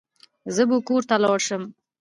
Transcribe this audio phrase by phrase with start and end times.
[0.55, 1.63] زه بو کور ته لوړ شم.